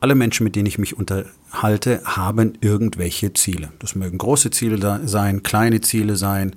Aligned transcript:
Alle 0.00 0.14
Menschen, 0.14 0.44
mit 0.44 0.54
denen 0.54 0.66
ich 0.66 0.78
mich 0.78 0.96
unterhalte, 0.96 2.00
haben 2.04 2.52
irgendwelche 2.60 3.32
Ziele. 3.32 3.72
Das 3.80 3.96
mögen 3.96 4.18
große 4.18 4.50
Ziele 4.50 5.00
sein, 5.08 5.42
kleine 5.42 5.80
Ziele 5.80 6.14
sein, 6.14 6.54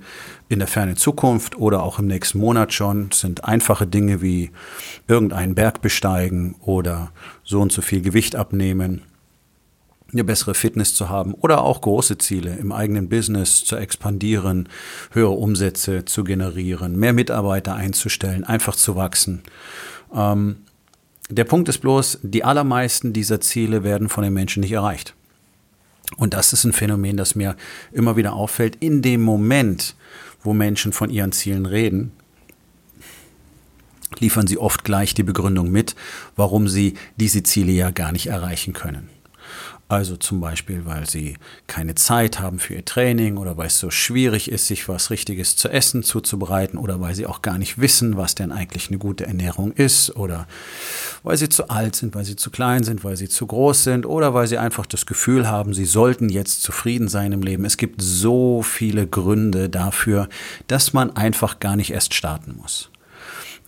in 0.48 0.60
der 0.60 0.68
fernen 0.68 0.96
Zukunft 0.96 1.56
oder 1.56 1.82
auch 1.82 1.98
im 1.98 2.06
nächsten 2.06 2.38
Monat 2.38 2.72
schon. 2.72 3.08
Das 3.08 3.20
sind 3.20 3.44
einfache 3.44 3.86
Dinge 3.86 4.22
wie 4.22 4.50
irgendeinen 5.08 5.56
Berg 5.56 5.82
besteigen 5.82 6.54
oder 6.60 7.10
so 7.42 7.60
und 7.60 7.72
so 7.72 7.82
viel 7.82 8.00
Gewicht 8.00 8.36
abnehmen, 8.36 9.02
eine 10.12 10.22
bessere 10.22 10.54
Fitness 10.54 10.94
zu 10.94 11.08
haben 11.08 11.34
oder 11.34 11.62
auch 11.62 11.80
große 11.80 12.18
Ziele 12.18 12.54
im 12.56 12.70
eigenen 12.70 13.08
Business 13.08 13.64
zu 13.64 13.76
expandieren, 13.76 14.68
höhere 15.10 15.32
Umsätze 15.32 16.04
zu 16.04 16.22
generieren, 16.22 16.96
mehr 16.96 17.12
Mitarbeiter 17.12 17.74
einzustellen, 17.74 18.44
einfach 18.44 18.76
zu 18.76 18.94
wachsen. 18.94 19.42
Ähm, 20.14 20.58
der 21.28 21.44
Punkt 21.44 21.68
ist 21.68 21.78
bloß, 21.78 22.18
die 22.22 22.44
allermeisten 22.44 23.12
dieser 23.12 23.40
Ziele 23.40 23.84
werden 23.84 24.08
von 24.08 24.24
den 24.24 24.32
Menschen 24.32 24.60
nicht 24.60 24.72
erreicht. 24.72 25.14
Und 26.16 26.34
das 26.34 26.52
ist 26.52 26.64
ein 26.64 26.72
Phänomen, 26.72 27.16
das 27.16 27.34
mir 27.34 27.56
immer 27.90 28.16
wieder 28.16 28.34
auffällt. 28.34 28.76
In 28.80 29.02
dem 29.02 29.22
Moment, 29.22 29.96
wo 30.42 30.52
Menschen 30.52 30.92
von 30.92 31.10
ihren 31.10 31.32
Zielen 31.32 31.66
reden, 31.66 32.12
liefern 34.18 34.46
sie 34.46 34.58
oft 34.58 34.84
gleich 34.84 35.14
die 35.14 35.22
Begründung 35.22 35.70
mit, 35.70 35.96
warum 36.36 36.68
sie 36.68 36.94
diese 37.16 37.42
Ziele 37.42 37.72
ja 37.72 37.90
gar 37.90 38.12
nicht 38.12 38.26
erreichen 38.26 38.72
können. 38.72 39.08
Also 39.92 40.16
zum 40.16 40.40
Beispiel, 40.40 40.86
weil 40.86 41.06
sie 41.06 41.36
keine 41.66 41.94
Zeit 41.94 42.40
haben 42.40 42.58
für 42.58 42.72
ihr 42.72 42.84
Training 42.84 43.36
oder 43.36 43.58
weil 43.58 43.66
es 43.66 43.78
so 43.78 43.90
schwierig 43.90 44.50
ist, 44.50 44.66
sich 44.66 44.88
was 44.88 45.10
Richtiges 45.10 45.54
zu 45.56 45.68
essen 45.68 46.02
zuzubereiten 46.02 46.78
oder 46.78 46.98
weil 47.02 47.14
sie 47.14 47.26
auch 47.26 47.42
gar 47.42 47.58
nicht 47.58 47.78
wissen, 47.78 48.16
was 48.16 48.34
denn 48.34 48.52
eigentlich 48.52 48.88
eine 48.88 48.96
gute 48.96 49.26
Ernährung 49.26 49.72
ist 49.72 50.16
oder 50.16 50.46
weil 51.24 51.36
sie 51.36 51.50
zu 51.50 51.68
alt 51.68 51.94
sind, 51.94 52.14
weil 52.14 52.24
sie 52.24 52.36
zu 52.36 52.50
klein 52.50 52.84
sind, 52.84 53.04
weil 53.04 53.18
sie 53.18 53.28
zu 53.28 53.46
groß 53.46 53.84
sind 53.84 54.06
oder 54.06 54.32
weil 54.32 54.46
sie 54.46 54.56
einfach 54.56 54.86
das 54.86 55.04
Gefühl 55.04 55.46
haben, 55.46 55.74
sie 55.74 55.84
sollten 55.84 56.30
jetzt 56.30 56.62
zufrieden 56.62 57.08
sein 57.08 57.32
im 57.32 57.42
Leben. 57.42 57.66
Es 57.66 57.76
gibt 57.76 58.00
so 58.00 58.62
viele 58.62 59.06
Gründe 59.06 59.68
dafür, 59.68 60.30
dass 60.68 60.94
man 60.94 61.16
einfach 61.16 61.60
gar 61.60 61.76
nicht 61.76 61.90
erst 61.90 62.14
starten 62.14 62.56
muss. 62.56 62.88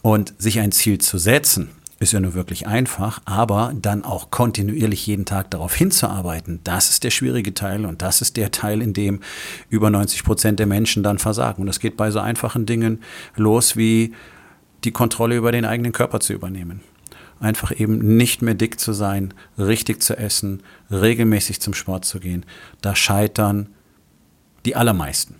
Und 0.00 0.33
sich 0.39 0.58
ein 0.58 0.72
Ziel 0.72 0.98
zu 0.98 1.19
setzen, 1.19 1.69
ist 2.05 2.12
ja 2.12 2.20
nur 2.20 2.34
wirklich 2.34 2.66
einfach, 2.66 3.20
aber 3.24 3.72
dann 3.74 4.05
auch 4.05 4.30
kontinuierlich 4.30 5.06
jeden 5.06 5.24
Tag 5.24 5.50
darauf 5.50 5.74
hinzuarbeiten, 5.74 6.61
das 6.62 6.91
ist 6.91 7.02
der 7.02 7.11
schwierige 7.11 7.55
Teil 7.55 7.84
und 7.84 8.02
das 8.02 8.20
ist 8.22 8.36
der 8.36 8.52
Teil, 8.52 8.80
in 8.80 8.92
dem 8.92 9.20
über 9.69 9.91
90 9.91 10.22
Prozent 10.22 10.58
der 10.61 10.66
Menschen 10.66 11.02
dann 11.02 11.19
versagen. 11.19 11.62
Und 11.62 11.66
das 11.66 11.80
geht 11.80 11.96
bei 11.96 12.11
so 12.11 12.20
einfachen 12.20 12.66
Dingen 12.66 13.02
los 13.34 13.77
wie 13.77 14.14
die 14.84 14.92
Kontrolle 14.92 15.36
über 15.36 15.50
den 15.50 15.64
eigenen 15.64 15.92
Körper 15.92 16.20
zu 16.20 16.33
übernehmen. 16.33 16.80
Einfach 17.41 17.72
eben 17.78 18.16
nicht 18.16 18.42
mehr 18.42 18.55
dick 18.55 18.78
zu 18.78 18.92
sein, 18.92 19.34
richtig 19.58 20.02
zu 20.02 20.16
essen, 20.16 20.62
regelmäßig 20.91 21.61
zum 21.61 21.74
Sport 21.74 22.05
zu 22.05 22.20
gehen. 22.20 22.46
Da 22.80 22.94
scheitern 22.94 23.68
die 24.64 24.77
allermeisten 24.77 25.36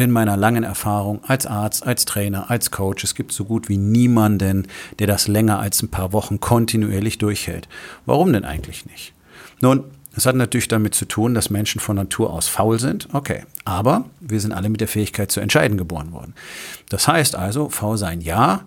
in 0.00 0.10
meiner 0.10 0.36
langen 0.36 0.64
Erfahrung 0.64 1.22
als 1.24 1.46
Arzt, 1.46 1.86
als 1.86 2.04
Trainer, 2.04 2.50
als 2.50 2.70
Coach, 2.70 3.04
es 3.04 3.14
gibt 3.14 3.32
so 3.32 3.44
gut 3.44 3.68
wie 3.68 3.76
niemanden, 3.76 4.66
der 4.98 5.06
das 5.06 5.28
länger 5.28 5.58
als 5.58 5.82
ein 5.82 5.90
paar 5.90 6.12
Wochen 6.12 6.40
kontinuierlich 6.40 7.18
durchhält. 7.18 7.68
Warum 8.06 8.32
denn 8.32 8.44
eigentlich 8.44 8.86
nicht? 8.86 9.14
Nun, 9.60 9.84
es 10.16 10.26
hat 10.26 10.34
natürlich 10.34 10.68
damit 10.68 10.94
zu 10.94 11.04
tun, 11.04 11.34
dass 11.34 11.50
Menschen 11.50 11.80
von 11.80 11.96
Natur 11.96 12.32
aus 12.32 12.48
faul 12.48 12.80
sind. 12.80 13.08
Okay. 13.12 13.44
Aber 13.64 14.06
wir 14.20 14.40
sind 14.40 14.52
alle 14.52 14.68
mit 14.68 14.80
der 14.80 14.88
Fähigkeit 14.88 15.30
zu 15.30 15.40
entscheiden 15.40 15.78
geboren 15.78 16.12
worden. 16.12 16.34
Das 16.88 17.06
heißt 17.06 17.36
also, 17.36 17.68
faul 17.68 17.96
sein 17.96 18.20
ja, 18.20 18.64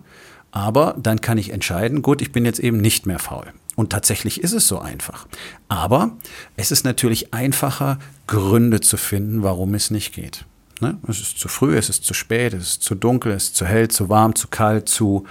aber 0.52 0.94
dann 0.98 1.20
kann 1.20 1.36
ich 1.36 1.50
entscheiden, 1.50 2.00
gut, 2.00 2.22
ich 2.22 2.32
bin 2.32 2.44
jetzt 2.44 2.60
eben 2.60 2.78
nicht 2.78 3.06
mehr 3.06 3.18
faul. 3.18 3.46
Und 3.76 3.90
tatsächlich 3.90 4.40
ist 4.40 4.52
es 4.52 4.68
so 4.68 4.78
einfach. 4.78 5.26
Aber 5.68 6.12
es 6.56 6.70
ist 6.70 6.84
natürlich 6.84 7.34
einfacher, 7.34 7.98
Gründe 8.28 8.80
zu 8.80 8.96
finden, 8.96 9.42
warum 9.42 9.74
es 9.74 9.90
nicht 9.90 10.14
geht. 10.14 10.44
Ne? 10.80 10.98
Es 11.08 11.20
ist 11.20 11.38
zu 11.38 11.48
früh, 11.48 11.76
es 11.76 11.88
ist 11.88 12.04
zu 12.04 12.14
spät, 12.14 12.52
es 12.54 12.68
ist 12.68 12.82
zu 12.82 12.94
dunkel, 12.94 13.32
es 13.32 13.44
ist 13.44 13.56
zu 13.56 13.66
hell, 13.66 13.88
zu 13.88 14.08
warm, 14.08 14.34
zu 14.34 14.48
kalt, 14.48 14.88
zu 14.88 15.24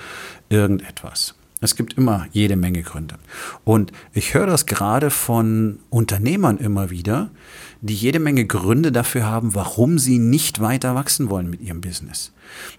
irgendetwas. 0.50 1.36
Es 1.64 1.78
gibt 1.78 1.94
immer 1.94 2.28
jede 2.34 2.58
Menge 2.58 2.84
Gründe. 2.84 3.16
Und 3.64 3.94
ich 4.12 4.34
höre 4.34 4.48
das 4.48 4.66
gerade 4.66 5.10
von 5.10 5.80
Unternehmern 5.90 6.58
immer 6.58 6.90
wieder, 6.90 7.32
die 7.80 7.96
jede 7.96 8.20
Menge 8.20 8.46
Gründe 8.46 8.92
dafür 8.92 9.26
haben, 9.26 9.56
warum 9.56 9.98
sie 9.98 10.20
nicht 10.20 10.60
weiter 10.60 10.94
wachsen 10.94 11.30
wollen 11.30 11.50
mit 11.50 11.62
ihrem 11.62 11.80
Business. 11.80 12.34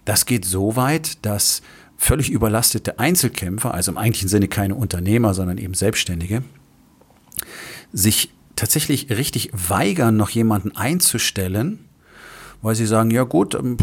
Das 0.05 0.27
geht 0.27 0.45
so 0.45 0.77
weit, 0.77 1.25
dass 1.25 1.63
völlig 1.97 2.31
überlastete 2.31 2.99
Einzelkämpfer, 2.99 3.73
also 3.73 3.91
im 3.91 3.99
eigentlichen 3.99 4.29
Sinne 4.29 4.49
keine 4.49 4.75
Unternehmer, 4.75 5.33
sondern 5.33 5.57
eben 5.57 5.73
Selbstständige, 5.73 6.43
sich 7.93 8.31
tatsächlich 8.55 9.09
richtig 9.11 9.51
weigern, 9.53 10.17
noch 10.17 10.29
jemanden 10.29 10.77
einzustellen, 10.77 11.79
weil 12.65 12.75
sie 12.75 12.87
sagen, 12.87 13.11
ja 13.11 13.25
gut, 13.25 13.55
ähm, 13.55 13.77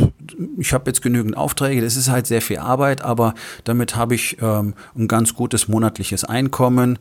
ich 0.57 0.73
habe 0.73 0.89
jetzt 0.89 1.01
genügend 1.01 1.37
Aufträge, 1.37 1.81
das 1.81 1.95
ist 1.95 2.09
halt 2.09 2.25
sehr 2.25 2.41
viel 2.41 2.57
Arbeit, 2.57 3.03
aber 3.03 3.35
damit 3.63 3.95
habe 3.95 4.15
ich 4.15 4.37
ähm, 4.41 4.73
ein 4.97 5.07
ganz 5.07 5.35
gutes 5.35 5.67
monatliches 5.67 6.23
Einkommen 6.23 6.97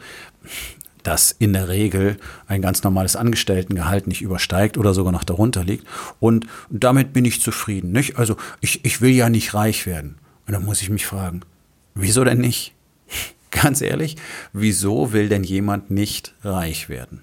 das 1.02 1.34
in 1.38 1.54
der 1.54 1.68
Regel 1.68 2.18
ein 2.46 2.60
ganz 2.60 2.82
normales 2.82 3.16
Angestelltengehalt 3.16 4.06
nicht 4.06 4.20
übersteigt 4.20 4.76
oder 4.76 4.92
sogar 4.92 5.12
noch 5.12 5.24
darunter 5.24 5.64
liegt. 5.64 5.86
Und 6.20 6.46
damit 6.68 7.14
bin 7.14 7.24
ich 7.24 7.40
zufrieden. 7.40 7.92
Nicht? 7.92 8.18
Also 8.18 8.36
ich, 8.60 8.84
ich 8.84 9.00
will 9.00 9.12
ja 9.12 9.30
nicht 9.30 9.54
reich 9.54 9.86
werden. 9.86 10.18
Und 10.46 10.52
dann 10.52 10.62
muss 10.62 10.82
ich 10.82 10.90
mich 10.90 11.06
fragen, 11.06 11.40
wieso 11.94 12.22
denn 12.22 12.36
nicht? 12.36 12.74
Ganz 13.50 13.80
ehrlich, 13.80 14.16
wieso 14.52 15.14
will 15.14 15.30
denn 15.30 15.42
jemand 15.42 15.90
nicht 15.90 16.34
reich 16.44 16.90
werden? 16.90 17.22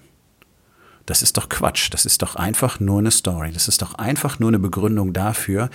Das 1.08 1.22
ist 1.22 1.38
doch 1.38 1.48
Quatsch. 1.48 1.88
Das 1.90 2.04
ist 2.04 2.20
doch 2.20 2.36
einfach 2.36 2.80
nur 2.80 2.98
eine 2.98 3.10
Story. 3.10 3.50
Das 3.50 3.66
ist 3.66 3.80
doch 3.80 3.94
einfach 3.94 4.38
nur 4.38 4.50
eine 4.50 4.58
Begründung 4.58 5.14
dafür, 5.14 5.70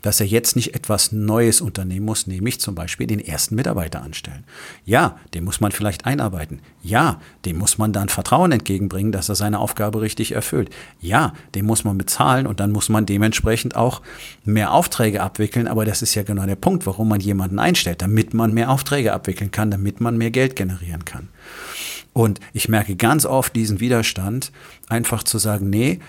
dass 0.00 0.18
er 0.18 0.26
jetzt 0.26 0.56
nicht 0.56 0.74
etwas 0.74 1.12
Neues 1.12 1.60
unternehmen 1.60 2.06
muss, 2.06 2.26
nämlich 2.26 2.58
zum 2.58 2.74
Beispiel 2.74 3.06
den 3.06 3.20
ersten 3.20 3.54
Mitarbeiter 3.54 4.00
anstellen. 4.00 4.44
Ja, 4.86 5.18
den 5.34 5.44
muss 5.44 5.60
man 5.60 5.72
vielleicht 5.72 6.06
einarbeiten. 6.06 6.60
Ja, 6.82 7.20
dem 7.44 7.58
muss 7.58 7.76
man 7.76 7.92
dann 7.92 8.08
Vertrauen 8.08 8.50
entgegenbringen, 8.50 9.12
dass 9.12 9.28
er 9.28 9.34
seine 9.34 9.58
Aufgabe 9.58 10.00
richtig 10.00 10.32
erfüllt. 10.32 10.70
Ja, 11.00 11.34
den 11.54 11.66
muss 11.66 11.84
man 11.84 11.98
bezahlen 11.98 12.46
und 12.46 12.58
dann 12.58 12.72
muss 12.72 12.88
man 12.88 13.04
dementsprechend 13.04 13.76
auch 13.76 14.00
mehr 14.46 14.72
Aufträge 14.72 15.20
abwickeln. 15.20 15.68
Aber 15.68 15.84
das 15.84 16.00
ist 16.00 16.14
ja 16.14 16.22
genau 16.22 16.46
der 16.46 16.56
Punkt, 16.56 16.86
warum 16.86 17.08
man 17.08 17.20
jemanden 17.20 17.58
einstellt, 17.58 18.00
damit 18.00 18.32
man 18.32 18.54
mehr 18.54 18.70
Aufträge 18.70 19.12
abwickeln 19.12 19.50
kann, 19.50 19.70
damit 19.70 20.00
man 20.00 20.16
mehr 20.16 20.30
Geld 20.30 20.56
generieren 20.56 21.04
kann. 21.04 21.28
Und 22.12 22.40
ich 22.52 22.68
merke 22.68 22.96
ganz 22.96 23.26
oft 23.26 23.54
diesen 23.54 23.80
Widerstand, 23.80 24.50
einfach 24.88 25.22
zu 25.22 25.38
sagen, 25.38 25.70
nee, 25.70 26.00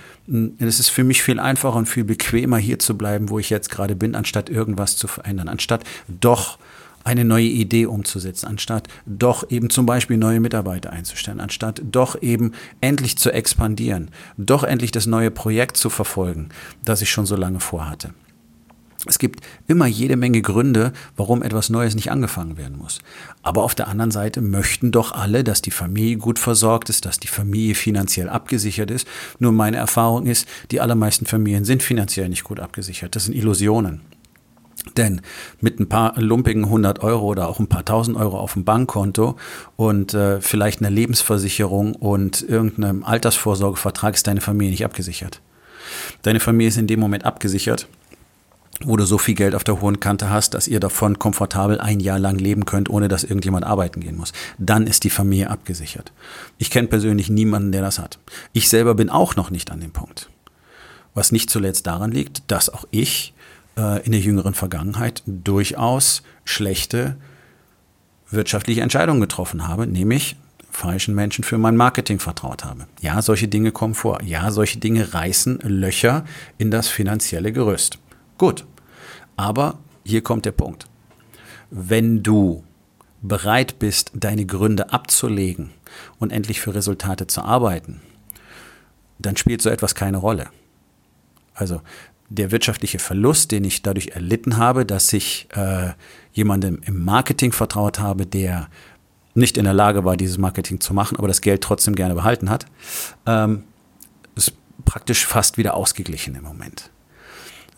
es 0.58 0.80
ist 0.80 0.90
für 0.90 1.04
mich 1.04 1.22
viel 1.22 1.40
einfacher 1.40 1.76
und 1.76 1.88
viel 1.88 2.04
bequemer, 2.04 2.58
hier 2.58 2.80
zu 2.80 2.98
bleiben, 2.98 3.30
wo 3.30 3.38
ich 3.38 3.50
jetzt 3.50 3.70
gerade 3.70 3.96
bin, 3.96 4.16
anstatt 4.16 4.50
irgendwas 4.50 4.96
zu 4.98 5.08
verändern, 5.08 5.48
anstatt 5.48 5.84
doch 6.08 6.58
eine 7.04 7.26
neue 7.26 7.46
Idee 7.46 7.86
umzusetzen, 7.86 8.48
anstatt 8.48 8.88
doch 9.06 9.50
eben 9.50 9.70
zum 9.70 9.86
Beispiel 9.86 10.18
neue 10.18 10.40
Mitarbeiter 10.40 10.92
einzustellen, 10.92 11.40
anstatt 11.40 11.82
doch 11.84 12.22
eben 12.22 12.54
endlich 12.82 13.18
zu 13.18 13.32
expandieren, 13.32 14.10
doch 14.38 14.64
endlich 14.64 14.92
das 14.92 15.06
neue 15.06 15.32
Projekt 15.32 15.78
zu 15.78 15.90
verfolgen, 15.90 16.50
das 16.84 17.02
ich 17.02 17.10
schon 17.10 17.26
so 17.26 17.36
lange 17.36 17.60
vorhatte. 17.60 18.14
Es 19.06 19.18
gibt 19.18 19.42
immer 19.68 19.86
jede 19.86 20.18
Menge 20.18 20.42
Gründe, 20.42 20.92
warum 21.16 21.42
etwas 21.42 21.70
Neues 21.70 21.96
nicht 21.96 22.12
angefangen 22.12 22.58
werden 22.58 22.78
muss. 22.78 23.00
Aber 23.44 23.64
auf 23.64 23.74
der 23.74 23.88
anderen 23.88 24.12
Seite 24.12 24.42
möchten 24.42 24.92
doch 24.92 25.14
alle, 25.14 25.44
dass 25.44 25.62
die 25.62 25.72
Familie 25.72 26.18
gut 26.18 26.38
versorgt 26.38 26.90
ist, 26.90 27.06
dass 27.06 27.20
die 27.20 27.28
Familie 27.28 27.76
finanziell 27.76 28.28
abgesichert 28.28 28.92
ist. 28.92 29.08
Nur 29.40 29.54
meine 29.54 29.78
Erfahrung 29.78 30.26
ist, 30.26 30.48
die 30.72 30.82
allermeisten 30.82 31.26
Familien 31.26 31.64
sind 31.64 31.82
finanziell 31.82 32.28
nicht 32.28 32.44
gut 32.44 32.60
abgesichert. 32.60 33.16
Das 33.16 33.26
sind 33.26 33.36
Illusionen. 33.36 34.02
Denn 34.98 35.22
mit 35.60 35.80
ein 35.80 35.90
paar 35.90 36.20
lumpigen 36.20 36.66
100 36.66 37.04
Euro 37.04 37.28
oder 37.28 37.48
auch 37.48 37.60
ein 37.60 37.68
paar 37.68 37.86
tausend 37.86 38.18
Euro 38.18 38.40
auf 38.40 38.54
dem 38.54 38.64
Bankkonto 38.64 39.36
und 39.76 40.14
äh, 40.14 40.42
vielleicht 40.42 40.80
einer 40.80 40.90
Lebensversicherung 40.90 41.96
und 41.96 42.42
irgendeinem 42.42 43.04
Altersvorsorgevertrag 43.04 44.16
ist 44.16 44.28
deine 44.28 44.42
Familie 44.42 44.72
nicht 44.72 44.86
abgesichert. 44.86 45.42
Deine 46.22 46.40
Familie 46.40 46.70
ist 46.70 46.78
in 46.78 46.88
dem 46.88 47.00
Moment 47.00 47.26
abgesichert, 47.26 47.88
wo 48.86 48.96
du 48.96 49.06
so 49.06 49.18
viel 49.18 49.36
Geld 49.36 49.56
auf 49.56 49.64
der 49.64 49.82
hohen 49.82 50.00
Kante 50.00 50.30
hast, 50.30 50.54
dass 50.54 50.68
ihr 50.68 50.80
davon 50.80 51.20
komfortabel 51.20 51.80
ein 51.80 52.00
Jahr 52.00 52.20
lang 52.20 52.38
leben 52.38 52.66
könnt, 52.66 52.90
ohne 52.90 53.08
dass 53.08 53.24
irgendjemand 53.24 53.66
arbeiten 53.66 54.00
gehen 54.00 54.16
muss. 54.16 54.32
Dann 54.58 54.88
ist 54.88 55.04
die 55.04 55.10
Familie 55.10 55.50
abgesichert. 55.50 56.12
Ich 56.58 56.72
kenne 56.72 56.88
persönlich 56.88 57.30
niemanden, 57.30 57.72
der 57.72 57.82
das 57.82 58.00
hat. 58.00 58.20
Ich 58.54 58.70
selber 58.70 58.96
bin 58.96 59.10
auch 59.10 59.36
noch 59.36 59.50
nicht 59.52 59.72
an 59.72 59.82
dem 59.82 59.92
Punkt. 59.92 60.30
Was 61.14 61.32
nicht 61.32 61.50
zuletzt 61.50 61.88
daran 61.88 62.12
liegt, 62.12 62.44
dass 62.48 62.70
auch 62.70 62.86
ich 62.92 63.34
äh, 63.78 64.04
in 64.06 64.12
der 64.12 64.22
jüngeren 64.22 64.54
Vergangenheit 64.54 65.24
durchaus 65.26 66.24
schlechte 66.46 67.18
wirtschaftliche 68.32 68.82
Entscheidungen 68.82 69.22
getroffen 69.22 69.68
habe, 69.68 69.88
nämlich 69.88 70.38
falschen 70.72 71.16
Menschen 71.16 71.44
für 71.44 71.58
mein 71.58 71.76
Marketing 71.76 72.20
vertraut 72.20 72.64
habe. 72.64 72.88
Ja, 73.02 73.22
solche 73.22 73.48
Dinge 73.48 73.72
kommen 73.72 73.96
vor. 73.96 74.22
Ja, 74.24 74.52
solche 74.52 74.80
Dinge 74.80 75.14
reißen 75.14 75.60
Löcher 75.64 76.26
in 76.58 76.72
das 76.72 76.88
finanzielle 76.88 77.52
Gerüst. 77.52 77.98
Gut, 78.40 78.66
aber 79.36 79.78
hier 80.06 80.24
kommt 80.24 80.46
der 80.46 80.54
Punkt. 80.54 80.88
Wenn 81.70 82.24
du 82.24 82.64
bereit 83.22 83.80
bist, 83.80 84.12
deine 84.14 84.46
Gründe 84.46 84.94
abzulegen 84.94 85.72
und 86.20 86.32
endlich 86.32 86.62
für 86.62 86.74
Resultate 86.74 87.28
zu 87.28 87.42
arbeiten, 87.42 88.02
dann 89.20 89.36
spielt 89.36 89.62
so 89.62 89.70
etwas 89.70 89.94
keine 89.94 90.18
Rolle. 90.18 90.48
Also 91.54 91.82
der 92.30 92.52
wirtschaftliche 92.52 92.98
Verlust, 92.98 93.52
den 93.52 93.66
ich 93.66 93.82
dadurch 93.82 94.10
erlitten 94.10 94.56
habe, 94.56 94.86
dass 94.86 95.12
ich 95.12 95.50
äh, 95.54 95.90
jemandem 96.32 96.82
im 96.86 97.04
Marketing 97.04 97.52
vertraut 97.52 98.00
habe, 98.00 98.26
der 98.26 98.70
nicht 99.34 99.58
in 99.58 99.66
der 99.66 99.74
Lage 99.74 100.06
war, 100.06 100.16
dieses 100.16 100.38
Marketing 100.38 100.80
zu 100.80 100.94
machen, 100.94 101.18
aber 101.18 101.28
das 101.28 101.42
Geld 101.42 101.62
trotzdem 101.62 101.94
gerne 101.94 102.16
behalten 102.16 102.50
hat, 102.50 102.68
ähm, 103.26 103.66
ist 104.36 104.54
praktisch 104.86 105.26
fast 105.26 105.58
wieder 105.58 105.74
ausgeglichen 105.74 106.36
im 106.36 106.44
Moment. 106.44 106.90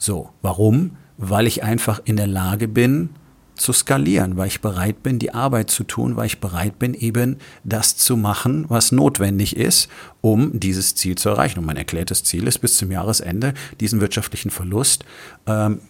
So, 0.02 0.32
warum? 0.42 0.98
Weil 1.18 1.46
ich 1.46 1.62
einfach 1.62 2.02
in 2.06 2.18
der 2.18 2.26
Lage 2.26 2.68
bin, 2.68 3.10
zu 3.54 3.72
skalieren, 3.72 4.36
weil 4.36 4.48
ich 4.48 4.60
bereit 4.60 5.04
bin, 5.04 5.20
die 5.20 5.36
Arbeit 5.36 5.70
zu 5.70 5.84
tun, 5.84 6.16
weil 6.16 6.26
ich 6.26 6.40
bereit 6.40 6.80
bin, 6.80 6.96
eben 6.96 7.38
das 7.64 7.98
zu 7.98 8.18
machen, 8.18 8.66
was 8.68 8.92
notwendig 8.92 9.56
ist, 9.56 9.90
um 10.22 10.60
dieses 10.60 10.96
Ziel 10.96 11.20
zu 11.20 11.30
erreichen. 11.30 11.60
Und 11.60 11.66
mein 11.66 11.78
erklärtes 11.78 12.24
Ziel 12.24 12.48
ist, 12.48 12.58
bis 12.58 12.78
zum 12.78 12.92
Jahresende 12.92 13.54
diesen 13.80 14.02
wirtschaftlichen 14.02 14.50
Verlust 14.50 15.06
ähm, 15.46 15.82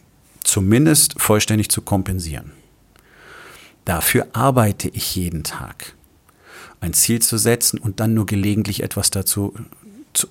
zumindest 0.43 1.21
vollständig 1.21 1.69
zu 1.69 1.81
kompensieren. 1.81 2.51
Dafür 3.85 4.27
arbeite 4.33 4.89
ich 4.89 5.15
jeden 5.15 5.45
Tag. 5.45 5.95
Ein 6.81 6.91
Ziel 6.91 7.21
zu 7.21 7.37
setzen 7.37 7.79
und 7.79 8.01
dann 8.01 8.13
nur 8.13 8.25
gelegentlich 8.25 8.83
etwas 8.83 9.09
dazu 9.09 9.53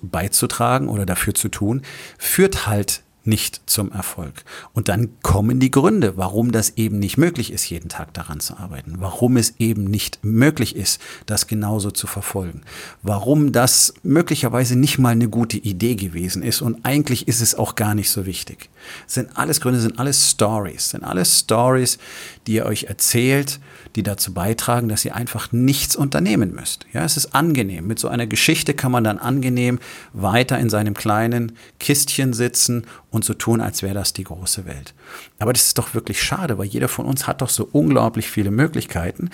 beizutragen 0.03 0.87
oder 0.87 1.07
dafür 1.07 1.33
zu 1.33 1.49
tun, 1.49 1.81
führt 2.19 2.67
halt 2.67 3.01
nicht 3.23 3.61
zum 3.65 3.91
Erfolg. 3.91 4.43
Und 4.73 4.87
dann 4.87 5.09
kommen 5.21 5.59
die 5.59 5.71
Gründe, 5.71 6.17
warum 6.17 6.51
das 6.51 6.71
eben 6.77 6.99
nicht 6.99 7.17
möglich 7.17 7.51
ist, 7.51 7.69
jeden 7.69 7.89
Tag 7.89 8.13
daran 8.13 8.39
zu 8.39 8.57
arbeiten, 8.57 8.95
warum 8.97 9.37
es 9.37 9.55
eben 9.59 9.85
nicht 9.85 10.19
möglich 10.23 10.75
ist, 10.75 10.99
das 11.25 11.47
genauso 11.47 11.91
zu 11.91 12.07
verfolgen, 12.07 12.61
warum 13.03 13.51
das 13.51 13.93
möglicherweise 14.03 14.75
nicht 14.75 14.97
mal 14.97 15.09
eine 15.09 15.29
gute 15.29 15.57
Idee 15.57 15.95
gewesen 15.95 16.41
ist 16.41 16.61
und 16.61 16.83
eigentlich 16.83 17.27
ist 17.27 17.41
es 17.41 17.55
auch 17.55 17.75
gar 17.75 17.93
nicht 17.93 18.09
so 18.09 18.25
wichtig. 18.25 18.69
sind 19.05 19.37
alles 19.37 19.61
Gründe, 19.61 19.79
sind 19.79 19.99
alles 19.99 20.31
Stories, 20.31 20.89
sind 20.89 21.03
alles 21.03 21.39
Stories, 21.39 21.99
die 22.47 22.53
ihr 22.53 22.65
euch 22.65 22.85
erzählt, 22.85 23.59
die 23.95 24.03
dazu 24.03 24.33
beitragen, 24.33 24.89
dass 24.89 25.05
ihr 25.05 25.15
einfach 25.15 25.51
nichts 25.51 25.95
unternehmen 25.95 26.53
müsst. 26.53 26.85
Ja, 26.93 27.03
es 27.03 27.17
ist 27.17 27.35
angenehm. 27.35 27.87
Mit 27.87 27.99
so 27.99 28.07
einer 28.07 28.25
Geschichte 28.25 28.73
kann 28.73 28.91
man 28.91 29.03
dann 29.03 29.17
angenehm 29.17 29.79
weiter 30.13 30.57
in 30.57 30.69
seinem 30.69 30.93
kleinen 30.93 31.53
Kistchen 31.79 32.33
sitzen 32.33 32.85
und 33.11 33.25
so 33.25 33.33
tun, 33.33 33.61
als 33.61 33.83
wäre 33.83 33.93
das 33.93 34.13
die 34.13 34.23
große 34.23 34.65
Welt. 34.65 34.95
Aber 35.37 35.53
das 35.53 35.67
ist 35.67 35.77
doch 35.77 35.93
wirklich 35.93 36.23
schade, 36.23 36.57
weil 36.57 36.65
jeder 36.65 36.87
von 36.87 37.05
uns 37.05 37.27
hat 37.27 37.41
doch 37.41 37.49
so 37.49 37.67
unglaublich 37.71 38.29
viele 38.29 38.51
Möglichkeiten, 38.51 39.29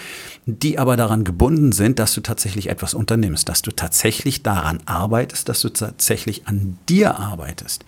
die 0.45 0.79
aber 0.79 0.97
daran 0.97 1.23
gebunden 1.23 1.71
sind, 1.71 1.99
dass 1.99 2.13
du 2.13 2.21
tatsächlich 2.21 2.69
etwas 2.69 2.95
unternimmst, 2.95 3.47
dass 3.47 3.61
du 3.61 3.71
tatsächlich 3.71 4.41
daran 4.41 4.79
arbeitest, 4.85 5.47
dass 5.47 5.61
du 5.61 5.69
tatsächlich 5.69 6.47
an 6.47 6.79
dir 6.89 7.19
arbeitest. 7.19 7.85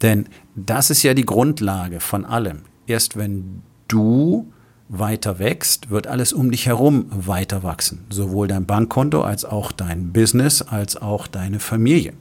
Denn 0.00 0.26
das 0.56 0.88
ist 0.90 1.02
ja 1.02 1.12
die 1.12 1.26
Grundlage 1.26 2.00
von 2.00 2.24
allem. 2.24 2.62
Erst 2.86 3.16
wenn 3.16 3.62
du 3.88 4.50
weiter 4.88 5.38
wächst, 5.38 5.90
wird 5.90 6.06
alles 6.06 6.32
um 6.32 6.50
dich 6.50 6.66
herum 6.66 7.06
weiter 7.10 7.62
wachsen. 7.62 8.06
Sowohl 8.08 8.48
dein 8.48 8.66
Bankkonto 8.66 9.20
als 9.22 9.44
auch 9.44 9.70
dein 9.70 10.12
Business 10.12 10.62
als 10.62 10.96
auch 10.96 11.26
deine 11.26 11.60
Familie. 11.60 12.14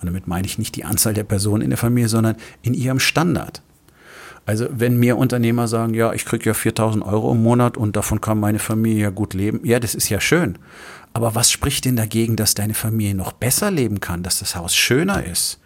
Und 0.00 0.06
damit 0.06 0.26
meine 0.26 0.46
ich 0.46 0.58
nicht 0.58 0.76
die 0.76 0.84
Anzahl 0.84 1.14
der 1.14 1.24
Personen 1.24 1.62
in 1.62 1.70
der 1.70 1.78
Familie, 1.78 2.08
sondern 2.08 2.36
in 2.62 2.74
ihrem 2.74 3.00
Standard. 3.00 3.62
Also 4.44 4.68
wenn 4.70 4.96
mir 4.96 5.16
Unternehmer 5.16 5.66
sagen, 5.66 5.94
ja, 5.94 6.12
ich 6.12 6.24
kriege 6.24 6.44
ja 6.44 6.54
4000 6.54 7.04
Euro 7.04 7.32
im 7.32 7.42
Monat 7.42 7.76
und 7.76 7.96
davon 7.96 8.20
kann 8.20 8.38
meine 8.38 8.60
Familie 8.60 9.02
ja 9.02 9.10
gut 9.10 9.34
leben, 9.34 9.60
ja, 9.64 9.80
das 9.80 9.94
ist 9.94 10.08
ja 10.08 10.20
schön. 10.20 10.58
Aber 11.12 11.34
was 11.34 11.50
spricht 11.50 11.84
denn 11.84 11.96
dagegen, 11.96 12.36
dass 12.36 12.54
deine 12.54 12.74
Familie 12.74 13.14
noch 13.14 13.32
besser 13.32 13.70
leben 13.70 14.00
kann, 14.00 14.22
dass 14.22 14.38
das 14.38 14.54
Haus 14.54 14.74
schöner 14.74 15.24
ist? 15.24 15.60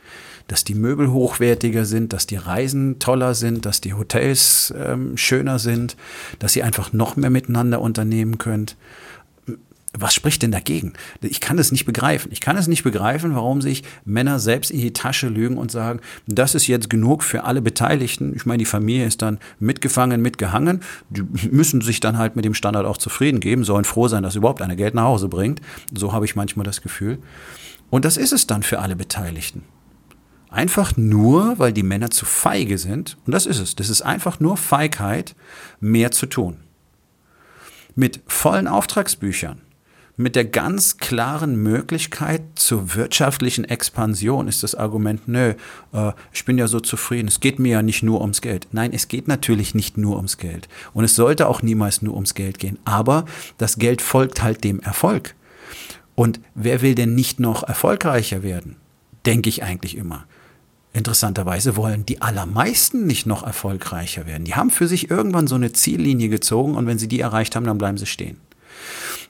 dass 0.51 0.65
die 0.65 0.75
Möbel 0.75 1.13
hochwertiger 1.13 1.85
sind, 1.85 2.13
dass 2.13 2.27
die 2.27 2.35
Reisen 2.35 2.99
toller 2.99 3.35
sind, 3.35 3.67
dass 3.67 3.81
die 3.81 3.95
Hotels 3.95 4.75
ähm, 4.77 5.17
schöner 5.17 5.61
sind, 5.61 5.97
dass 6.41 6.57
ihr 6.57 6.65
einfach 6.65 6.93
noch 6.93 7.15
mehr 7.15 7.31
miteinander 7.31 7.81
unternehmen 7.81 8.37
könnt. 8.37 8.77
Was 9.93 10.15
spricht 10.15 10.43
denn 10.43 10.53
dagegen? 10.53 10.93
Ich 11.21 11.41
kann 11.41 11.59
es 11.59 11.73
nicht 11.73 11.85
begreifen. 11.85 12.31
Ich 12.31 12.41
kann 12.41 12.57
es 12.57 12.69
nicht 12.69 12.85
begreifen, 12.85 13.35
warum 13.35 13.61
sich 13.61 13.83
Männer 14.05 14.39
selbst 14.39 14.71
in 14.71 14.81
die 14.81 14.93
Tasche 14.93 15.29
lügen 15.29 15.59
und 15.59 15.73
sagen, 15.73 16.01
das 16.29 16.55
ist 16.55 16.69
jetzt 16.69 16.89
genug 16.89 17.25
für 17.25 17.43
alle 17.43 17.61
Beteiligten. 17.61 18.33
Ich 18.37 18.47
meine, 18.47 18.59
die 18.59 18.67
Familie 18.67 19.05
ist 19.05 19.21
dann 19.21 19.41
mitgefangen, 19.59 20.23
mitgehangen. 20.23 20.81
Die 21.09 21.25
müssen 21.51 21.81
sich 21.81 21.99
dann 21.99 22.19
halt 22.19 22.37
mit 22.37 22.45
dem 22.45 22.55
Standard 22.55 22.87
auch 22.87 22.99
zufrieden 22.99 23.41
geben, 23.41 23.65
sollen 23.65 23.85
froh 23.85 24.07
sein, 24.07 24.23
dass 24.23 24.37
überhaupt 24.37 24.63
einer 24.63 24.77
Geld 24.77 24.95
nach 24.95 25.05
Hause 25.05 25.29
bringt. 25.29 25.61
So 25.93 26.13
habe 26.13 26.25
ich 26.25 26.37
manchmal 26.37 26.65
das 26.65 26.83
Gefühl. 26.83 27.19
Und 27.91 28.05
das 28.05 28.17
ist 28.17 28.33
es 28.33 28.47
dann 28.47 28.63
für 28.63 28.79
alle 28.79 28.95
Beteiligten. 28.95 29.65
Einfach 30.51 30.97
nur, 30.97 31.59
weil 31.59 31.73
die 31.73 31.83
Männer 31.83 32.11
zu 32.11 32.27
feige 32.27 32.79
sind, 32.79 33.19
und 33.27 33.33
das 33.33 33.47
ist 33.47 33.59
es, 33.59 33.75
das 33.75 33.89
ist 33.89 34.03
einfach 34.03 34.39
nur 34.39 34.57
Feigheit, 34.57 35.35
mehr 35.81 36.13
zu 36.13 36.27
tun. 36.27 36.59
Mit 37.97 38.21
vollen 38.27 38.69
Auftragsbüchern, 38.69 39.61
mit 40.21 40.37
der 40.37 40.45
ganz 40.45 40.99
klaren 40.99 41.57
Möglichkeit 41.57 42.43
zur 42.55 42.95
wirtschaftlichen 42.95 43.65
Expansion 43.65 44.49
ist 44.49 44.63
das 44.63 44.75
Argument, 44.75 45.27
nö, 45.27 45.55
äh, 45.93 46.13
ich 46.33 46.45
bin 46.45 46.59
ja 46.59 46.69
so 46.69 46.79
zufrieden, 46.79 47.29
es 47.29 47.41
geht 47.41 47.59
mir 47.59 47.73
ja 47.73 47.83
nicht 47.83 48.03
nur 48.03 48.21
ums 48.21 48.43
Geld. 48.43 48.69
Nein, 48.73 48.93
es 48.93 49.09
geht 49.09 49.29
natürlich 49.29 49.75
nicht 49.75 49.97
nur 49.97 50.17
ums 50.17 50.37
Geld. 50.37 50.69
Und 50.93 51.05
es 51.05 51.17
sollte 51.17 51.49
auch 51.49 51.63
niemals 51.63 52.03
nur 52.03 52.15
ums 52.15 52.35
Geld 52.35 52.59
gehen. 52.59 52.79
Aber 52.85 53.25
das 53.57 53.77
Geld 53.77 54.03
folgt 54.03 54.43
halt 54.43 54.63
dem 54.63 54.81
Erfolg. 54.81 55.35
Und 56.15 56.41
wer 56.55 56.83
will 56.83 56.95
denn 56.95 57.15
nicht 57.15 57.41
noch 57.41 57.63
erfolgreicher 57.63 58.43
werden? 58.43 58.77
Denke 59.25 59.49
ich 59.49 59.63
eigentlich 59.63 59.97
immer. 59.97 60.27
Interessanterweise 60.93 61.77
wollen 61.77 62.05
die 62.05 62.21
allermeisten 62.21 63.07
nicht 63.07 63.25
noch 63.25 63.43
erfolgreicher 63.43 64.27
werden. 64.27 64.45
Die 64.45 64.55
haben 64.55 64.71
für 64.71 64.87
sich 64.87 65.11
irgendwann 65.11 65.47
so 65.47 65.55
eine 65.55 65.73
Ziellinie 65.73 66.29
gezogen 66.29 66.75
und 66.75 66.87
wenn 66.87 66.99
sie 66.99 67.09
die 67.09 67.21
erreicht 67.21 67.57
haben, 67.57 67.65
dann 67.65 67.79
bleiben 67.79 67.97
sie 67.97 68.07
stehen. 68.07 68.39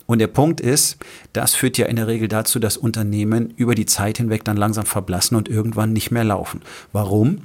Und 0.07 0.19
der 0.19 0.27
Punkt 0.27 0.61
ist, 0.61 0.97
das 1.33 1.55
führt 1.55 1.79
ja 1.79 1.87
in 1.87 1.97
der 1.97 2.09
Regel 2.09 2.29
dazu, 2.29 2.59
dass 2.59 2.77
Unternehmen 2.77 3.55
über 3.57 3.75
die 3.75 3.87
Zeit 3.87 4.19
hinweg 4.19 4.45
dann 4.45 4.57
langsam 4.57 4.85
verblassen 4.85 5.37
und 5.37 5.49
irgendwann 5.49 5.93
nicht 5.93 6.11
mehr 6.11 6.25
laufen. 6.25 6.63
Warum? 6.93 7.43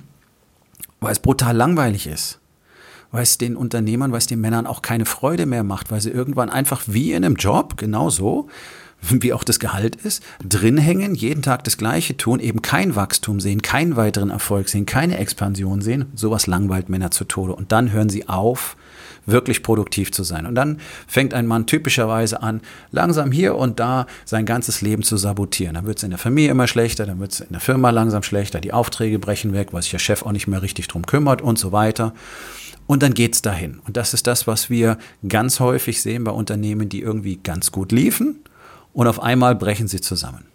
Weil 1.00 1.12
es 1.12 1.20
brutal 1.20 1.56
langweilig 1.56 2.08
ist. 2.08 2.40
Weil 3.12 3.24
es 3.24 3.38
den 3.38 3.56
Unternehmern, 3.56 4.12
weil 4.12 4.18
es 4.18 4.28
den 4.28 4.42
Männern 4.42 4.66
auch 4.66 4.82
keine 4.82 5.06
Freude 5.06 5.46
mehr 5.46 5.64
macht, 5.64 5.92
weil 5.92 6.02
sie 6.02 6.10
irgendwann 6.10 6.50
einfach 6.50 6.82
wie 6.88 7.14
in 7.14 7.24
einem 7.24 7.36
Job, 7.36 7.78
genau 7.78 8.10
so, 8.10 8.48
wie 9.02 9.34
auch 9.34 9.44
das 9.44 9.60
Gehalt 9.60 9.96
ist, 9.98 10.24
drin 10.44 10.78
hängen, 10.78 11.16
jeden 11.16 11.44
Tag 11.44 11.64
das 11.64 11.78
Gleiche 11.78 12.18
tun, 12.18 12.40
eben 12.40 12.62
kein 12.62 12.96
Wachstum 12.96 13.40
sehen, 13.40 13.62
keinen 13.62 13.96
weiteren 13.96 14.32
Erfolg 14.32 14.70
sehen, 14.70 14.86
keine 14.86 15.18
Expansion 15.18 15.82
sehen. 15.82 16.06
Sowas 16.16 16.48
langweilt 16.48 16.90
Männer 16.90 17.12
zu 17.12 17.26
Tode. 17.26 17.54
Und 17.54 17.72
dann 17.72 17.92
hören 17.92 18.10
sie 18.10 18.28
auf, 18.28 18.76
wirklich 19.26 19.64
produktiv 19.64 20.12
zu 20.12 20.24
sein. 20.24 20.46
Und 20.46 20.56
dann 20.56 20.80
fängt 21.08 21.34
ein 21.34 21.48
Mann 21.48 21.66
typischerweise 21.66 22.42
an, 22.42 22.62
langsam 22.92 23.32
hier 23.32 23.56
und 23.56 23.80
da 23.80 24.06
sein 24.26 24.46
ganzes 24.46 24.82
Leben 24.82 25.04
zu 25.04 25.18
sabotieren. 25.18 25.76
Dann 25.76 25.86
wird 25.86 25.98
es 25.98 26.04
in 26.04 26.12
der 26.12 26.20
Familie 26.20 26.52
immer 26.52 26.68
schlechter, 26.68 27.06
dann 27.06 27.20
wird 27.20 27.34
es 27.34 27.40
in 27.42 27.52
der 27.52 27.62
Firma 27.62 27.90
langsam 27.90 28.24
schlechter, 28.24 28.62
die 28.62 28.74
Aufträge 28.74 29.20
brechen 29.20 29.54
weg, 29.54 29.70
weil 29.72 29.82
sich 29.82 29.92
der 29.92 30.00
Chef 30.00 30.24
auch 30.24 30.32
nicht 30.32 30.48
mehr 30.48 30.62
richtig 30.62 30.88
drum 30.88 31.06
kümmert 31.06 31.42
und 31.42 31.60
so 31.60 31.72
weiter. 31.72 32.14
Und 32.88 33.02
dann 33.02 33.14
geht's 33.14 33.42
dahin. 33.42 33.80
Und 33.88 33.98
das 33.98 34.14
ist 34.14 34.28
das, 34.28 34.46
was 34.46 34.70
wir 34.70 34.98
ganz 35.28 35.60
häufig 35.60 36.02
sehen 36.02 36.24
bei 36.24 36.32
Unternehmen, 36.32 36.90
die 36.90 37.02
irgendwie 37.02 37.38
ganz 37.38 37.72
gut 37.72 37.92
liefen 37.92 38.40
und 38.94 39.08
auf 39.08 39.22
einmal 39.22 39.56
brechen 39.56 39.88
sie 39.88 40.02
zusammen. 40.02 40.46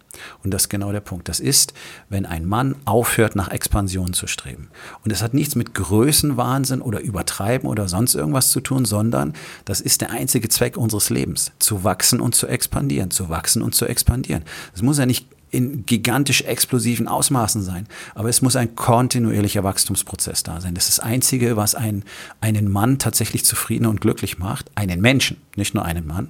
Und 0.43 0.53
das 0.53 0.63
ist 0.63 0.69
genau 0.69 0.93
der 0.93 1.01
Punkt. 1.01 1.29
Das 1.29 1.41
ist, 1.41 1.73
wenn 2.09 2.27
ein 2.27 2.47
Mann 2.47 2.77
aufhört, 2.85 3.37
nach 3.37 3.49
Expansion 3.49 4.13
zu 4.13 4.27
streben. 4.27 4.69
Und 5.05 5.13
es 5.13 5.23
hat 5.23 5.35
nichts 5.35 5.55
mit 5.55 5.75
Größenwahnsinn 5.75 6.83
oder 6.83 7.01
Übertreiben 7.01 7.69
oder 7.69 7.89
sonst 7.89 8.15
irgendwas 8.15 8.51
zu 8.51 8.61
tun, 8.61 8.85
sondern 8.85 9.35
das 9.65 9.81
ist 9.81 10.01
der 10.01 10.11
einzige 10.11 10.49
Zweck 10.49 10.77
unseres 10.77 11.11
Lebens. 11.11 11.53
Zu 11.59 11.85
wachsen 11.85 12.21
und 12.21 12.35
zu 12.35 12.47
expandieren, 12.47 13.11
zu 13.11 13.29
wachsen 13.29 13.63
und 13.63 13.75
zu 13.75 13.87
expandieren. 13.87 14.45
Es 14.75 14.83
muss 14.83 14.99
ja 14.99 15.07
nicht 15.07 15.27
in 15.51 15.85
gigantisch 15.85 16.43
explosiven 16.43 17.09
Ausmaßen 17.09 17.63
sein. 17.63 17.87
Aber 18.15 18.29
es 18.29 18.43
muss 18.43 18.57
ein 18.57 18.77
kontinuierlicher 18.77 19.65
Wachstumsprozess 19.65 20.43
da 20.43 20.61
sein. 20.61 20.75
Das 20.75 20.89
ist 20.89 20.99
das 20.99 21.05
Einzige, 21.05 21.57
was 21.57 21.75
einen, 21.75 22.05
einen 22.41 22.71
Mann 22.71 22.99
tatsächlich 22.99 23.45
zufrieden 23.45 23.87
und 23.87 24.01
glücklich 24.01 24.39
macht. 24.39 24.71
Einen 24.75 25.01
Menschen, 25.01 25.39
nicht 25.57 25.75
nur 25.75 25.85
einen 25.85 26.07
Mann. 26.07 26.29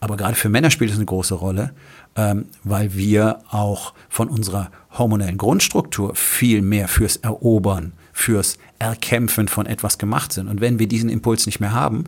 Aber 0.00 0.16
gerade 0.16 0.34
für 0.34 0.48
Männer 0.48 0.70
spielt 0.70 0.90
es 0.90 0.96
eine 0.96 1.06
große 1.06 1.34
Rolle, 1.34 1.72
ähm, 2.16 2.46
weil 2.64 2.94
wir 2.94 3.40
auch 3.50 3.92
von 4.08 4.28
unserer 4.28 4.70
hormonellen 4.98 5.36
Grundstruktur 5.36 6.14
viel 6.14 6.62
mehr 6.62 6.88
fürs 6.88 7.16
Erobern, 7.16 7.92
fürs 8.12 8.56
Erkämpfen 8.78 9.48
von 9.48 9.66
etwas 9.66 9.98
gemacht 9.98 10.32
sind. 10.32 10.48
Und 10.48 10.62
wenn 10.62 10.78
wir 10.78 10.88
diesen 10.88 11.10
Impuls 11.10 11.44
nicht 11.46 11.60
mehr 11.60 11.72
haben, 11.72 12.04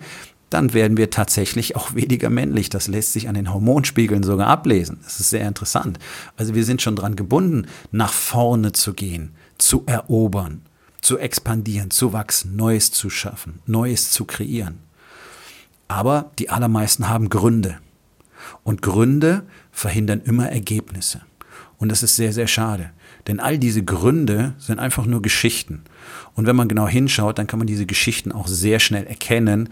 dann 0.53 0.75
werden 0.75 0.97
wir 0.97 1.11
tatsächlich 1.11 1.77
auch 1.77 1.95
weniger 1.95 2.29
männlich. 2.29 2.69
Das 2.69 2.89
lässt 2.89 3.13
sich 3.13 3.29
an 3.29 3.35
den 3.35 3.53
Hormonspiegeln 3.53 4.23
sogar 4.23 4.49
ablesen. 4.49 4.99
Das 5.03 5.21
ist 5.21 5.31
sehr 5.31 5.47
interessant. 5.47 5.99
Also 6.37 6.55
wir 6.55 6.65
sind 6.65 6.83
schon 6.83 6.97
dran 6.97 7.17
gebunden, 7.17 7.67
nach 7.91 8.13
vorne 8.13 8.73
zu 8.73 8.93
gehen, 8.93 9.35
zu 9.59 9.85
erobern, 9.87 10.63
zu 11.01 11.19
expandieren, 11.19 11.91
zu 11.91 12.13
wachsen, 12.13 12.57
Neues 12.57 12.91
zu 12.91 13.09
schaffen, 13.09 13.61
Neues 13.67 14.11
zu 14.11 14.25
kreieren. 14.25 14.81
Aber 15.93 16.31
die 16.39 16.49
allermeisten 16.49 17.11
haben 17.11 17.29
Gründe. 17.29 17.77
Und 18.65 18.81
Gründe 18.81 19.43
verhindern 19.73 20.23
immer 20.25 20.49
Ergebnisse. 20.49 21.21
Und 21.77 21.91
das 21.91 22.03
ist 22.03 22.17
sehr, 22.17 22.33
sehr 22.33 22.47
schade. 22.47 22.93
Denn 23.27 23.41
all 23.41 23.59
diese 23.59 23.85
Gründe 23.85 24.55
sind 24.57 24.79
einfach 24.79 25.05
nur 25.05 25.21
Geschichten. 25.21 25.83
Und 26.35 26.47
wenn 26.47 26.57
man 26.57 26.69
genau 26.69 26.89
hinschaut, 26.89 27.39
dann 27.39 27.47
kann 27.47 27.59
man 27.59 27.67
diese 27.67 27.85
Geschichten 27.85 28.33
auch 28.33 28.49
sehr 28.49 28.81
schnell 28.81 29.07
erkennen 29.07 29.69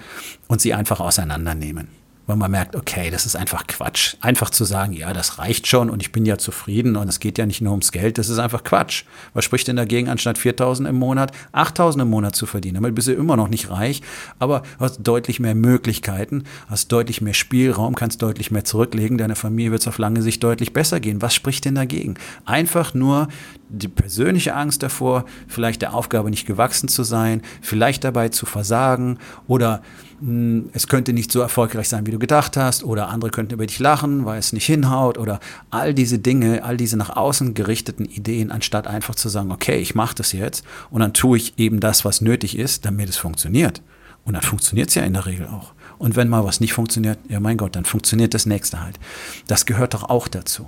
und 0.47 0.61
sie 0.61 0.75
einfach 0.75 1.01
auseinandernehmen 1.01 1.89
weil 2.27 2.37
man 2.37 2.51
merkt, 2.51 2.77
okay, 2.77 3.11
das 3.11 3.27
ist 3.27 3.37
einfach 3.37 3.67
Quatsch. 3.67 4.17
Einfach 4.21 4.51
zu 4.51 4.65
sagen, 4.65 4.93
ja, 4.93 5.13
das 5.13 5.39
reicht 5.39 5.67
schon 5.67 5.91
und 5.91 6.01
ich 6.03 6.13
bin 6.13 6.27
ja 6.27 6.39
zufrieden 6.39 6.97
und 6.97 7.09
es 7.09 7.21
geht 7.21 7.39
ja 7.39 7.47
nicht 7.47 7.61
nur 7.61 7.73
ums 7.73 7.93
Geld, 7.93 8.19
das 8.19 8.29
ist 8.29 8.39
einfach 8.39 8.63
Quatsch. 8.63 9.05
Was 9.35 9.45
spricht 9.45 9.69
denn 9.69 9.77
dagegen, 9.77 10.09
anstatt 10.09 10.39
4.000 10.39 10.89
im 10.89 10.97
Monat 10.97 11.33
8.000 11.53 12.03
im 12.03 12.09
Monat 12.09 12.37
zu 12.37 12.47
verdienen? 12.47 12.77
Damit 12.77 12.95
bist 12.95 13.09
du 13.09 13.13
immer 13.13 13.37
noch 13.37 13.49
nicht 13.49 13.71
reich, 13.71 14.03
aber 14.39 14.63
hast 14.79 14.99
deutlich 15.03 15.41
mehr 15.41 15.55
Möglichkeiten, 15.55 16.45
hast 16.69 16.93
deutlich 16.93 17.21
mehr 17.21 17.35
Spielraum, 17.35 17.95
kannst 17.95 18.23
deutlich 18.23 18.51
mehr 18.51 18.65
zurücklegen, 18.65 19.19
deiner 19.19 19.37
Familie 19.37 19.73
wird 19.73 19.83
es 19.83 19.89
auf 19.89 19.99
lange 19.99 20.23
Sicht 20.23 20.43
deutlich 20.43 20.73
besser 20.73 21.01
gehen. 21.01 21.23
Was 21.23 21.35
spricht 21.35 21.65
denn 21.65 21.75
dagegen? 21.75 22.15
Einfach 22.45 22.95
nur 22.95 23.29
die 23.71 23.89
persönliche 23.89 24.55
Angst 24.55 24.83
davor, 24.83 25.25
vielleicht 25.49 25.83
der 25.83 25.95
Aufgabe 25.95 26.31
nicht 26.31 26.47
gewachsen 26.47 26.89
zu 26.89 27.03
sein, 27.03 27.43
vielleicht 27.63 28.05
dabei 28.05 28.29
zu 28.29 28.47
versagen 28.47 29.19
oder 29.47 29.83
hm, 30.21 30.71
es 30.73 30.87
könnte 30.87 31.13
nicht 31.13 31.33
so 31.33 31.41
erfolgreich 31.41 31.89
sein, 31.89 32.07
wie 32.07 32.11
du 32.11 32.19
gedacht 32.19 32.57
hast, 32.57 32.85
oder 32.85 33.09
andere 33.09 33.31
könnten 33.31 33.55
über 33.55 33.67
dich 33.67 33.79
lachen, 33.79 34.25
weil 34.25 34.39
es 34.39 34.53
nicht 34.53 34.67
hinhaut, 34.67 35.19
oder 35.19 35.41
all 35.71 35.95
diese 35.95 36.19
Dinge, 36.19 36.63
all 36.65 36.77
diese 36.77 36.97
nach 36.97 37.17
außen 37.17 37.55
gerichteten 37.55 38.05
Ideen, 38.05 38.51
anstatt 38.51 38.87
einfach 38.87 39.15
zu 39.15 39.29
sagen, 39.29 39.51
okay, 39.51 39.79
ich 39.79 39.95
mache 39.95 40.15
das 40.17 40.33
jetzt 40.33 40.65
und 40.91 41.01
dann 41.01 41.15
tue 41.15 41.39
ich 41.39 41.59
eben 41.59 41.81
das, 41.81 42.05
was 42.05 42.21
nötig 42.21 42.59
ist, 42.59 42.85
damit 42.85 43.09
es 43.09 43.17
funktioniert. 43.17 43.83
Und 44.25 44.35
dann 44.35 44.43
funktioniert 44.43 44.91
es 44.91 44.95
ja 44.95 45.03
in 45.03 45.15
der 45.15 45.25
Regel 45.25 45.47
auch. 45.49 45.73
Und 45.97 46.15
wenn 46.15 46.29
mal 46.29 46.45
was 46.45 46.61
nicht 46.61 46.75
funktioniert, 46.75 47.19
ja 47.29 47.41
mein 47.41 47.57
Gott, 47.57 47.75
dann 47.75 47.87
funktioniert 47.87 48.35
das 48.35 48.45
nächste 48.45 48.83
halt. 48.83 49.01
Das 49.47 49.65
gehört 49.65 49.95
doch 49.95 50.05
auch 50.05 50.29
dazu. 50.29 50.67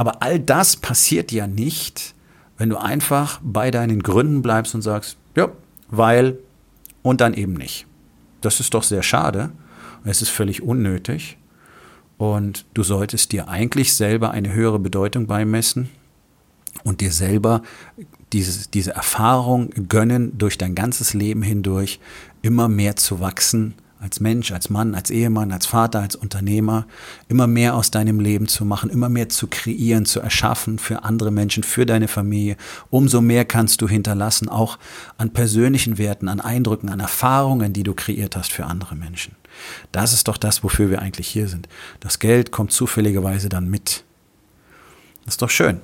Aber 0.00 0.22
all 0.22 0.40
das 0.40 0.76
passiert 0.76 1.30
ja 1.30 1.46
nicht, 1.46 2.14
wenn 2.56 2.70
du 2.70 2.78
einfach 2.78 3.38
bei 3.44 3.70
deinen 3.70 4.02
Gründen 4.02 4.40
bleibst 4.40 4.74
und 4.74 4.80
sagst, 4.80 5.18
ja, 5.36 5.52
weil 5.90 6.38
und 7.02 7.20
dann 7.20 7.34
eben 7.34 7.52
nicht. 7.52 7.84
Das 8.40 8.60
ist 8.60 8.72
doch 8.72 8.82
sehr 8.82 9.02
schade. 9.02 9.50
Es 10.04 10.22
ist 10.22 10.30
völlig 10.30 10.62
unnötig. 10.62 11.36
Und 12.16 12.64
du 12.72 12.82
solltest 12.82 13.32
dir 13.32 13.48
eigentlich 13.48 13.92
selber 13.92 14.30
eine 14.30 14.54
höhere 14.54 14.78
Bedeutung 14.78 15.26
beimessen 15.26 15.90
und 16.82 17.02
dir 17.02 17.12
selber 17.12 17.60
dieses, 18.32 18.70
diese 18.70 18.92
Erfahrung 18.92 19.68
gönnen, 19.90 20.38
durch 20.38 20.56
dein 20.56 20.74
ganzes 20.74 21.12
Leben 21.12 21.42
hindurch 21.42 22.00
immer 22.40 22.70
mehr 22.70 22.96
zu 22.96 23.20
wachsen 23.20 23.74
als 24.00 24.18
Mensch, 24.18 24.50
als 24.50 24.70
Mann, 24.70 24.94
als 24.94 25.10
Ehemann, 25.10 25.52
als 25.52 25.66
Vater, 25.66 26.00
als 26.00 26.16
Unternehmer, 26.16 26.86
immer 27.28 27.46
mehr 27.46 27.74
aus 27.74 27.90
deinem 27.90 28.18
Leben 28.18 28.48
zu 28.48 28.64
machen, 28.64 28.88
immer 28.88 29.10
mehr 29.10 29.28
zu 29.28 29.46
kreieren, 29.46 30.06
zu 30.06 30.20
erschaffen 30.20 30.78
für 30.78 31.04
andere 31.04 31.30
Menschen, 31.30 31.62
für 31.62 31.84
deine 31.84 32.08
Familie. 32.08 32.56
Umso 32.88 33.20
mehr 33.20 33.44
kannst 33.44 33.82
du 33.82 33.88
hinterlassen, 33.88 34.48
auch 34.48 34.78
an 35.18 35.34
persönlichen 35.34 35.98
Werten, 35.98 36.28
an 36.28 36.40
Eindrücken, 36.40 36.88
an 36.88 36.98
Erfahrungen, 36.98 37.74
die 37.74 37.82
du 37.82 37.92
kreiert 37.92 38.36
hast 38.36 38.52
für 38.52 38.64
andere 38.64 38.96
Menschen. 38.96 39.36
Das 39.92 40.14
ist 40.14 40.28
doch 40.28 40.38
das, 40.38 40.64
wofür 40.64 40.88
wir 40.88 41.02
eigentlich 41.02 41.28
hier 41.28 41.46
sind. 41.46 41.68
Das 42.00 42.18
Geld 42.18 42.52
kommt 42.52 42.72
zufälligerweise 42.72 43.50
dann 43.50 43.68
mit. 43.68 44.04
Das 45.26 45.34
ist 45.34 45.42
doch 45.42 45.50
schön. 45.50 45.82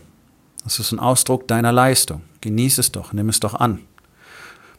Das 0.65 0.79
ist 0.79 0.91
ein 0.91 1.01
Ausdruck 1.01 1.47
deiner 1.49 1.71
Leistung. 1.71 2.23
Genieß 2.41 2.79
es 2.79 2.93
doch, 2.93 3.13
nimm 3.13 3.29
es 3.29 3.41
doch 3.41 3.55
an. 3.55 3.81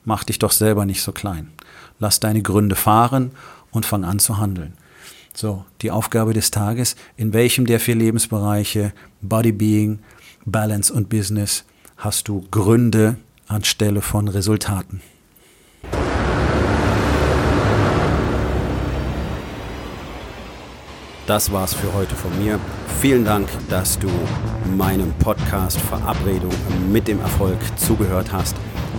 Mach 0.06 0.24
dich 0.24 0.40
doch 0.40 0.52
selber 0.52 0.86
nicht 0.86 1.04
so 1.04 1.12
klein 1.12 1.52
lass 2.00 2.20
deine 2.20 2.42
Gründe 2.42 2.76
fahren 2.76 3.32
und 3.72 3.86
fang 3.86 4.04
an 4.04 4.20
zu 4.20 4.38
handeln. 4.38 4.74
So, 5.34 5.66
die 5.82 5.92
Aufgabe 5.92 6.34
des 6.34 6.52
Tages, 6.52 6.96
in 7.16 7.32
welchem 7.34 7.66
der 7.66 7.80
vier 7.80 7.96
Lebensbereiche 7.96 8.92
Body 9.22 9.52
Being, 9.52 10.00
Balance 10.46 10.92
und 10.92 11.10
Business 11.10 11.64
hast 11.98 12.28
du 12.28 12.46
Gründe 12.50 13.18
anstelle 13.48 14.02
von 14.02 14.28
Resultaten? 14.28 15.02
Das 21.28 21.52
war's 21.52 21.74
für 21.74 21.94
heute 21.94 22.16
von 22.16 22.32
mir. 22.42 22.58
Vielen 23.02 23.26
Dank, 23.26 23.50
dass 23.70 24.00
du 24.00 24.10
meinem 24.78 25.12
Podcast 25.20 25.78
Verabredung 25.78 26.54
mit 26.90 27.10
dem 27.10 27.20
Erfolg 27.20 27.60
zugehört 27.76 28.32
hast. 28.32 28.56